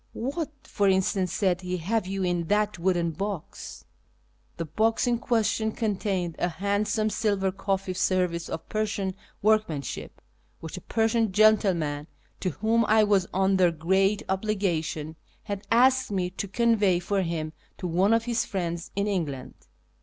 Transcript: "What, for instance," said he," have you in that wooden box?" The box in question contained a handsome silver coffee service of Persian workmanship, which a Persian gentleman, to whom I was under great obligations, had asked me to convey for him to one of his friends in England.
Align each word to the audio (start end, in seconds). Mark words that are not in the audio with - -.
"What, 0.13 0.49
for 0.63 0.87
instance," 0.87 1.31
said 1.31 1.61
he," 1.61 1.77
have 1.91 2.07
you 2.07 2.23
in 2.23 2.47
that 2.47 2.79
wooden 2.79 3.11
box?" 3.11 3.85
The 4.57 4.65
box 4.65 5.05
in 5.05 5.19
question 5.19 5.71
contained 5.73 6.35
a 6.39 6.49
handsome 6.49 7.11
silver 7.11 7.51
coffee 7.51 7.93
service 7.93 8.49
of 8.49 8.67
Persian 8.67 9.13
workmanship, 9.43 10.19
which 10.59 10.75
a 10.75 10.81
Persian 10.81 11.31
gentleman, 11.31 12.07
to 12.39 12.49
whom 12.49 12.83
I 12.87 13.03
was 13.03 13.27
under 13.31 13.69
great 13.69 14.23
obligations, 14.27 15.17
had 15.43 15.67
asked 15.69 16.09
me 16.09 16.31
to 16.31 16.47
convey 16.47 16.97
for 16.97 17.21
him 17.21 17.53
to 17.77 17.85
one 17.85 18.11
of 18.15 18.25
his 18.25 18.43
friends 18.43 18.89
in 18.95 19.05
England. 19.05 19.53